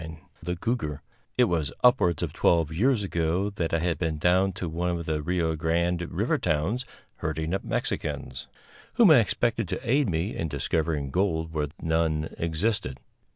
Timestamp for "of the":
4.89-5.21